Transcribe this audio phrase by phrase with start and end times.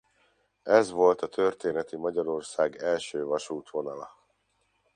[0.63, 4.17] Ez volt a történeti Magyarország első vasútvonala.